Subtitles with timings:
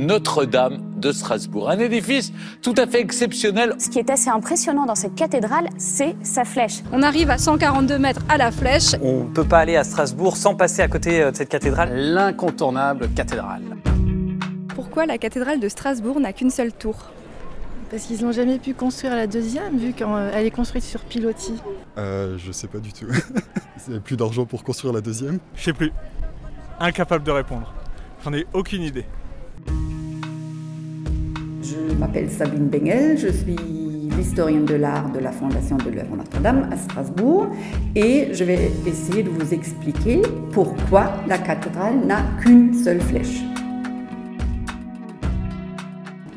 [0.00, 1.68] Notre-Dame de Strasbourg.
[1.68, 3.74] Un édifice tout à fait exceptionnel.
[3.78, 6.82] Ce qui est assez impressionnant dans cette cathédrale, c'est sa flèche.
[6.92, 8.94] On arrive à 142 mètres à la flèche.
[9.02, 11.94] On ne peut pas aller à Strasbourg sans passer à côté euh, de cette cathédrale.
[11.94, 13.62] L'incontournable cathédrale.
[14.74, 16.96] Pourquoi la cathédrale de Strasbourg n'a qu'une seule tour?
[17.90, 21.60] Parce qu'ils n'ont jamais pu construire la deuxième, vu qu'elle est construite sur pilotis.
[21.98, 23.06] Euh, je sais pas du tout.
[23.86, 25.92] Ils n'avaient plus d'argent pour construire la deuxième Je sais plus.
[26.78, 27.74] Incapable de répondre.
[28.24, 29.04] J'en ai aucune idée.
[31.70, 33.54] Je m'appelle Sabine Bengel, je suis
[34.16, 37.46] l'historienne de l'art de la Fondation de l'œuvre Notre-Dame à Strasbourg
[37.94, 40.20] et je vais essayer de vous expliquer
[40.52, 43.44] pourquoi la cathédrale n'a qu'une seule flèche.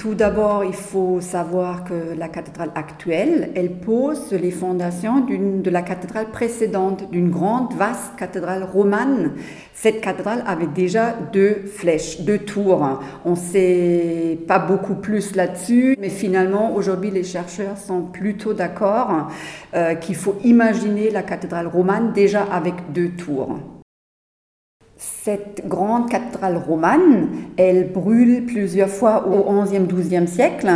[0.00, 5.82] Tout d'abord, il faut savoir que la cathédrale actuelle, elle pose les fondations de la
[5.82, 9.32] cathédrale précédente, d'une grande, vaste cathédrale romane.
[9.74, 12.98] Cette cathédrale avait déjà deux flèches, deux tours.
[13.26, 19.28] On ne sait pas beaucoup plus là-dessus, mais finalement, aujourd'hui, les chercheurs sont plutôt d'accord
[19.74, 23.58] euh, qu'il faut imaginer la cathédrale romane déjà avec deux tours.
[25.02, 30.68] Cette grande cathédrale romane, elle brûle plusieurs fois au XIe, XIIe siècle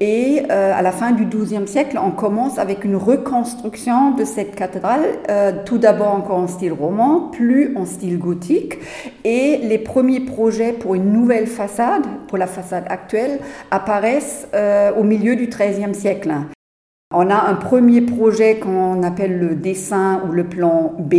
[0.00, 4.56] et euh, à la fin du XIIe siècle, on commence avec une reconstruction de cette
[4.56, 8.78] cathédrale, euh, tout d'abord encore en style roman, plus en style gothique
[9.22, 13.38] et les premiers projets pour une nouvelle façade, pour la façade actuelle,
[13.70, 16.32] apparaissent euh, au milieu du XIIIe siècle.
[17.14, 21.14] On a un premier projet qu'on appelle le dessin ou le plan B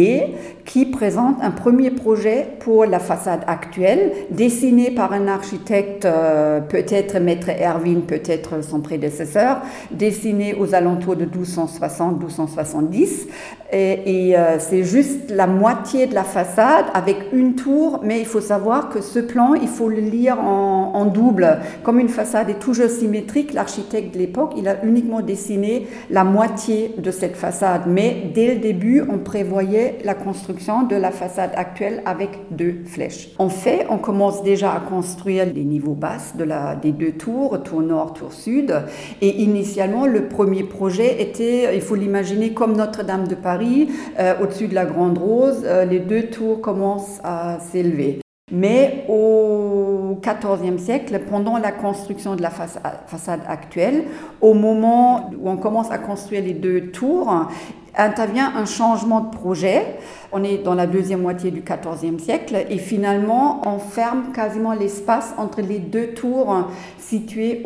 [0.64, 7.17] qui présente un premier projet pour la façade actuelle, dessiné par un architecte, euh, peut-être
[7.17, 13.28] Maître Erwin, peut-être son prédécesseur, dessiné aux alentours de 1260-1270.
[13.72, 18.42] Et, euh, c'est juste la moitié de la façade avec une tour, mais il faut
[18.42, 21.58] savoir que ce plan, il faut le lire en, en double.
[21.82, 25.78] Comme une façade est toujours symétrique, l'architecte de l'époque, il a uniquement dessiné
[26.09, 31.11] la moitié de cette façade, mais dès le début, on prévoyait la construction de la
[31.11, 33.30] façade actuelle avec deux flèches.
[33.37, 36.33] En fait, on commence déjà à construire les niveaux basses
[36.81, 38.73] des deux tours, tour nord, tour sud,
[39.21, 43.89] et initialement, le premier projet était, il faut l'imaginer comme Notre-Dame de Paris,
[44.20, 48.20] euh, au-dessus de la Grande Rose, euh, les deux tours commencent à s'élever.
[48.52, 54.05] Mais au XIVe siècle, pendant la construction de la façade actuelle,
[54.42, 57.48] au moment où on commence à construire les deux tours,
[57.95, 59.98] intervient un changement de projet.
[60.32, 65.33] On est dans la deuxième moitié du XIVe siècle et finalement on ferme quasiment l'espace
[65.37, 67.64] entre les deux tours situées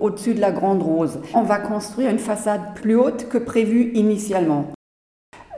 [0.00, 1.20] au-dessus de la Grande Rose.
[1.34, 4.66] On va construire une façade plus haute que prévu initialement.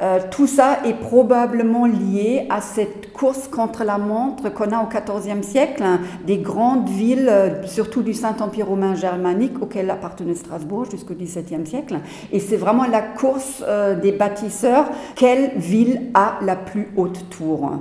[0.03, 4.87] Euh, tout ça est probablement lié à cette course contre la montre qu'on a au
[4.87, 10.85] XIVe siècle, hein, des grandes villes, euh, surtout du Saint-Empire romain germanique, auquel appartenait Strasbourg
[10.91, 12.01] jusqu'au XVIIe siècle.
[12.31, 17.73] Et c'est vraiment la course euh, des bâtisseurs, quelle ville a la plus haute tour?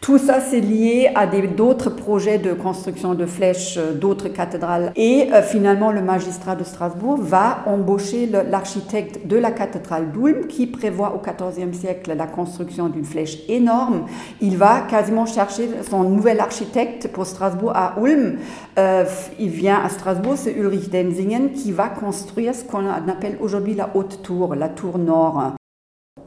[0.00, 4.92] Tout ça, c'est lié à d'autres projets de construction de flèches, euh, d'autres cathédrales.
[4.96, 10.66] Et euh, finalement, le magistrat de Strasbourg va embaucher l'architecte de la cathédrale d'Ulm, qui
[10.66, 14.06] prévoit au XIVe siècle la construction d'une flèche énorme.
[14.40, 18.38] Il va quasiment chercher son nouvel architecte pour Strasbourg à Ulm.
[18.78, 19.04] Euh,
[19.38, 23.90] il vient à Strasbourg, c'est Ulrich Denzingen, qui va construire ce qu'on appelle aujourd'hui la
[23.94, 25.56] haute tour, la tour nord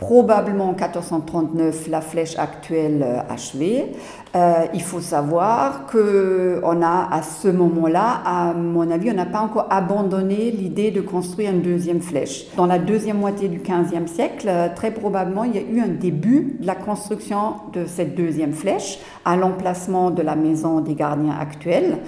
[0.04, 3.94] probablement en 1439 la flèche actuelle euh, achevée.
[4.36, 9.28] Euh, il faut savoir que on a à ce moment-là, à mon avis, on n'a
[9.28, 12.48] pas encore abandonné l'idée de construire une deuxième flèche.
[12.58, 15.88] Dans la deuxième moitié du XVe siècle, euh, très probablement, il y a eu un
[15.88, 21.36] début de la construction de cette deuxième flèche à l'emplacement de la maison des gardiens
[21.40, 22.00] actuelle.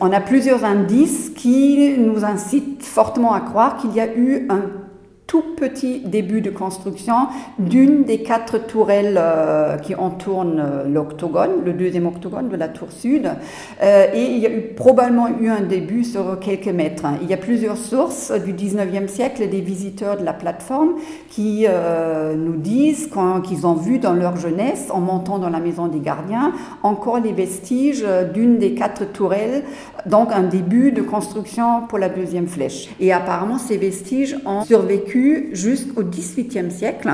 [0.00, 4.62] On a plusieurs indices qui nous incitent fortement à croire qu'il y a eu un
[5.28, 7.28] tout petit début de construction
[7.58, 12.90] d'une des quatre tourelles euh, qui entourent euh, l'octogone, le deuxième octogone de la tour
[12.90, 13.30] sud.
[13.82, 17.04] Euh, et il y a probablement eu un début sur quelques mètres.
[17.20, 20.94] Il y a plusieurs sources du 19e siècle des visiteurs de la plateforme
[21.28, 21.66] qui
[22.36, 23.10] nous disent
[23.46, 27.32] qu'ils ont vu dans leur jeunesse, en montant dans la maison des gardiens, encore les
[27.32, 29.64] vestiges d'une des quatre tourelles,
[30.06, 32.88] donc un début de construction pour la deuxième flèche.
[32.98, 35.17] Et apparemment, ces vestiges ont survécu
[35.52, 37.10] jusqu'au XVIIIe siècle.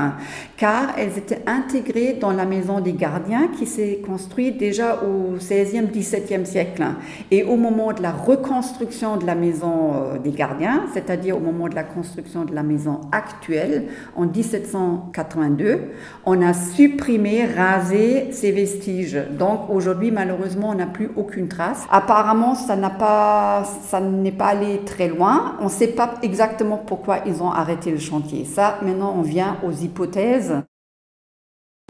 [0.57, 5.91] Car elles étaient intégrées dans la maison des gardiens qui s'est construite déjà au 16e,
[5.91, 6.83] 17e siècle.
[7.31, 11.67] Et au moment de la reconstruction de la maison euh, des gardiens, c'est-à-dire au moment
[11.67, 13.85] de la construction de la maison actuelle
[14.15, 15.79] en 1782,
[16.25, 19.19] on a supprimé, rasé ces vestiges.
[19.37, 21.85] Donc aujourd'hui, malheureusement, on n'a plus aucune trace.
[21.91, 25.55] Apparemment, ça n'a pas, ça n'est pas allé très loin.
[25.59, 28.45] On ne sait pas exactement pourquoi ils ont arrêté le chantier.
[28.45, 30.54] Ça, maintenant, on vient aux hypothèses.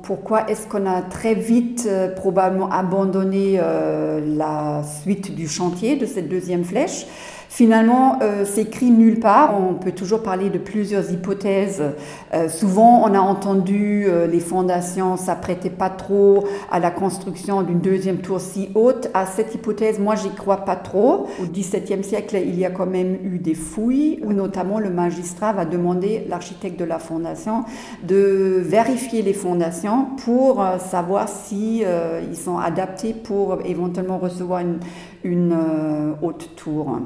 [0.05, 6.05] Pourquoi est-ce qu'on a très vite euh, probablement abandonné euh, la suite du chantier de
[6.05, 7.07] cette deuxième flèche?
[7.55, 9.55] Finalement, euh, c'est écrit nulle part.
[9.57, 11.81] On peut toujours parler de plusieurs hypothèses.
[12.33, 17.79] Euh, souvent, on a entendu euh, les fondations s'apprêtaient pas trop à la construction d'une
[17.79, 19.09] deuxième tour si haute.
[19.13, 21.27] À cette hypothèse, moi, j'y crois pas trop.
[21.41, 25.53] Au XVIIe siècle, il y a quand même eu des fouilles où notamment le magistrat
[25.53, 27.63] va demander l'architecte de la fondation
[28.03, 31.83] de vérifier les fondations pour savoir si
[32.29, 34.79] ils sont adaptés pour éventuellement recevoir une,
[35.25, 35.53] une
[36.21, 36.99] haute tour.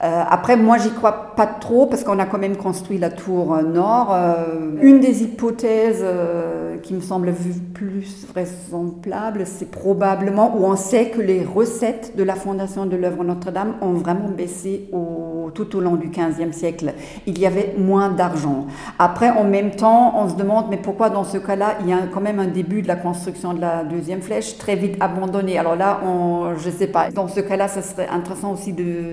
[0.00, 3.56] Euh, après, moi, j'y crois pas trop parce qu'on a quand même construit la tour
[3.62, 4.14] nord.
[4.14, 7.32] Euh, une des hypothèses euh, qui me semble
[7.74, 13.24] plus vraisemblable, c'est probablement où on sait que les recettes de la fondation de l'œuvre
[13.24, 16.94] Notre-Dame ont vraiment baissé au, tout au long du XVe siècle.
[17.26, 18.66] Il y avait moins d'argent.
[18.98, 22.00] Après, en même temps, on se demande, mais pourquoi dans ce cas-là, il y a
[22.12, 25.58] quand même un début de la construction de la deuxième flèche très vite abandonné.
[25.58, 27.10] Alors là, on, je sais pas.
[27.10, 29.12] Dans ce cas-là, ça serait intéressant aussi de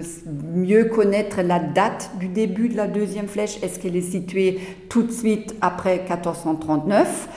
[0.53, 3.61] mieux connaître la date du début de la deuxième flèche.
[3.63, 4.59] Est-ce qu'elle est située
[4.89, 7.29] tout de suite après 1439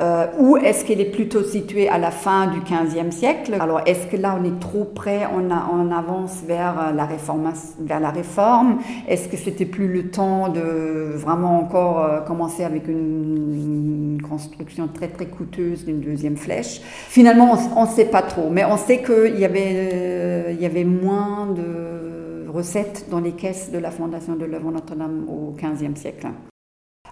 [0.00, 3.56] euh, ou est-ce qu'elle est plutôt située à la fin du XVe siècle?
[3.60, 8.00] Alors, est-ce que là, on est trop près, on, on avance vers la, réforme, vers
[8.00, 8.78] la réforme?
[9.08, 15.08] Est-ce que c'était plus le temps de vraiment encore euh, commencer avec une, construction très,
[15.08, 16.80] très coûteuse d'une deuxième flèche?
[16.82, 21.46] Finalement, on ne sait pas trop, mais on sait qu'il y, euh, y avait moins
[21.46, 26.26] de recettes dans les caisses de la Fondation de l'œuvre Notre-Dame au XVe siècle.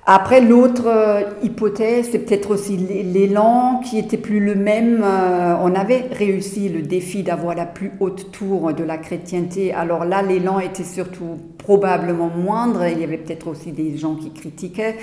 [0.06, 5.03] Après, l'autre euh, hypothèse, c'est peut-être aussi l'élan qui était plus le même.
[5.03, 9.73] Euh, on avait réussi le défi d'avoir la plus haute tour de la chrétienté.
[9.73, 12.87] Alors là, l'élan était surtout probablement moindre.
[12.87, 14.97] Il y avait peut-être aussi des gens qui critiquaient.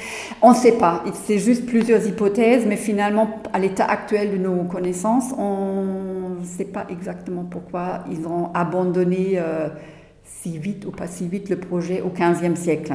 [0.44, 1.03] On ne sait pas.
[1.25, 6.65] C'est juste plusieurs hypothèses, mais finalement, à l'état actuel de nos connaissances, on ne sait
[6.65, 9.33] pas exactement pourquoi ils ont abandonné.
[9.38, 9.69] Euh,
[10.41, 12.93] si vite ou pas si vite le projet au XVe siècle.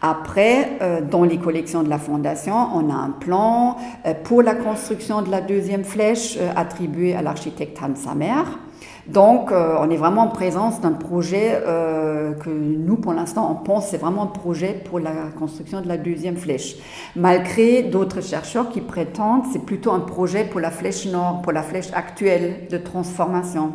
[0.00, 3.76] Après, euh, dans les collections de la Fondation, on a un plan
[4.06, 8.42] euh, pour la construction de la deuxième flèche euh, attribué à l'architecte Hans Samer.
[9.06, 13.96] Donc, on est vraiment en présence d'un projet que nous, pour l'instant, on pense c'est
[13.96, 16.76] vraiment un projet pour la construction de la deuxième flèche.
[17.16, 21.62] Malgré d'autres chercheurs qui prétendent c'est plutôt un projet pour la flèche nord, pour la
[21.62, 23.72] flèche actuelle de transformation.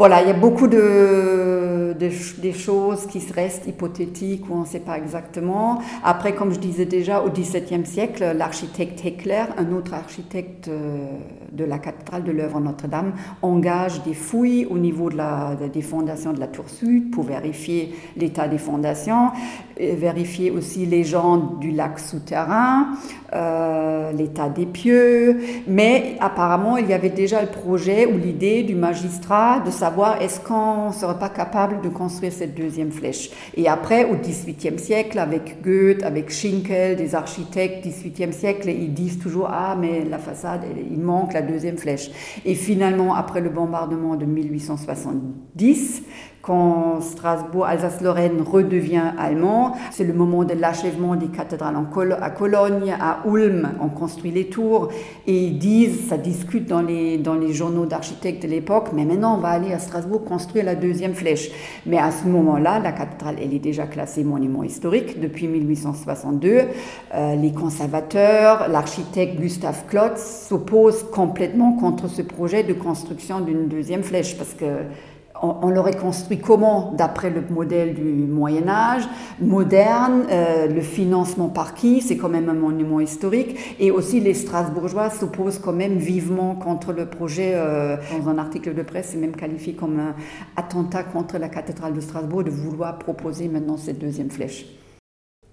[0.00, 4.80] Voilà, il y a beaucoup de, des choses qui restent hypothétiques ou on ne sait
[4.80, 5.82] pas exactement.
[6.02, 11.04] Après, comme je disais déjà, au XVIIe siècle, l'architecte Heckler, un autre architecte euh,
[11.52, 13.12] de la cathédrale de l'œuvre Notre-Dame,
[13.42, 17.94] engage des fouilles au niveau de la, des fondations de la tour sud pour vérifier
[18.16, 19.32] l'état des fondations,
[19.78, 22.88] vérifier aussi les gens du lac souterrain,
[23.34, 25.40] euh, l'état des pieux.
[25.66, 29.89] Mais apparemment, il y avait déjà le projet ou l'idée du magistrat de savoir
[30.20, 33.30] est-ce qu'on ne serait pas capable de construire cette deuxième flèche?
[33.56, 39.18] Et après, au XVIIIe siècle, avec Goethe, avec Schinkel, des architectes XVIIIe siècle, ils disent
[39.18, 42.10] toujours ah mais la façade, il manque la deuxième flèche.
[42.44, 46.02] Et finalement, après le bombardement de 1870,
[46.42, 49.76] quand Strasbourg, Alsace-Lorraine redevient allemand.
[49.90, 51.76] C'est le moment de l'achèvement des cathédrales
[52.20, 54.88] à Cologne, à Ulm, on construit les tours
[55.26, 59.36] et ils disent, ça discute dans les, dans les journaux d'architectes de l'époque, mais maintenant
[59.36, 61.50] on va aller à Strasbourg construire la deuxième flèche.
[61.86, 66.62] Mais à ce moment-là, la cathédrale, elle est déjà classée monument historique depuis 1862.
[67.14, 74.02] Euh, les conservateurs, l'architecte Gustave Klotz s'opposent complètement contre ce projet de construction d'une deuxième
[74.02, 74.64] flèche parce que
[75.42, 79.02] on, l'aurait construit comment D'après le modèle du Moyen Âge,
[79.40, 83.56] moderne, euh, le financement par qui C'est quand même un monument historique.
[83.78, 87.52] Et aussi les Strasbourgeois s'opposent quand même vivement contre le projet.
[87.54, 90.14] Euh, dans un article de presse, c'est même qualifié comme un
[90.56, 94.79] attentat contre la cathédrale de Strasbourg de vouloir proposer maintenant cette deuxième flèche.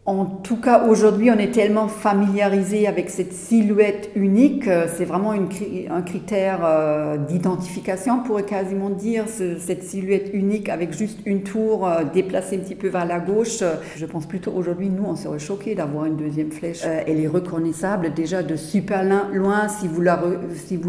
[0.07, 5.31] En tout cas, aujourd'hui, on est tellement familiarisé avec cette silhouette unique, euh, c'est vraiment
[5.31, 11.85] un critère euh, d'identification, on pourrait quasiment dire, cette silhouette unique avec juste une tour
[11.85, 13.61] euh, déplacée un petit peu vers la gauche.
[13.97, 16.85] Je pense plutôt aujourd'hui, nous, on serait choqués d'avoir une deuxième flèche.
[16.85, 19.67] elle est reconnaissable déjà de super loin.
[19.67, 20.01] Si vous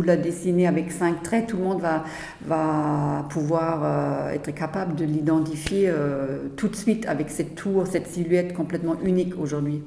[0.02, 1.82] la, dessinez avec cinq traits, tout le monde
[2.46, 5.90] va pouvoir être capable de l'identifier
[6.56, 9.82] tout de suite avec cette tour, cette silhouette complètement unique unique aujourd'hui.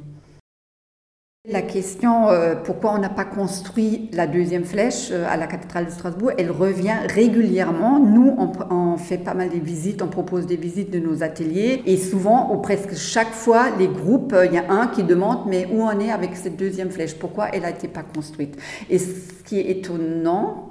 [1.50, 5.88] La question euh, pourquoi on n'a pas construit la deuxième flèche euh, à la cathédrale
[5.88, 7.98] de Strasbourg, elle revient régulièrement.
[7.98, 8.36] Nous,
[8.70, 12.54] on, fait pas mal de visites, on propose des visites de nos ateliers et souvent,
[12.54, 15.82] ou presque chaque fois, les groupes, euh, il y a un qui demande mais où
[15.82, 17.16] on est avec cette deuxième flèche?
[17.16, 18.56] Pourquoi elle n'a été pas construite?
[18.92, 20.70] Et ce qui est étonnant,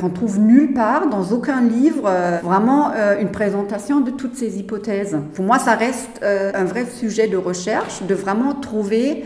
[0.00, 2.10] qu'on trouve nulle part, dans aucun livre,
[2.42, 5.16] vraiment une présentation de toutes ces hypothèses.
[5.32, 9.24] Pour moi, ça reste un vrai sujet de recherche, de vraiment trouver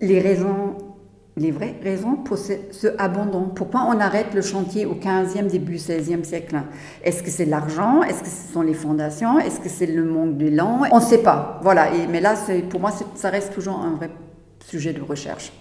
[0.00, 0.76] les raisons,
[1.36, 2.52] les vraies raisons pour ce,
[2.98, 3.50] abandon.
[3.54, 6.56] Pourquoi on arrête le chantier au 15e, début 16e siècle?
[7.02, 8.02] Est-ce que c'est l'argent?
[8.02, 9.38] Est-ce que ce sont les fondations?
[9.38, 11.60] Est-ce que c'est le manque d'élan On ne sait pas.
[11.62, 11.94] Voilà.
[11.94, 12.34] Et, mais là,
[12.70, 14.10] pour moi, ça reste toujours un vrai
[14.60, 15.52] sujet de recherche.